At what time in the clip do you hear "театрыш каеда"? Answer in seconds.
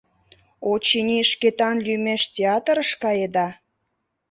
2.35-3.47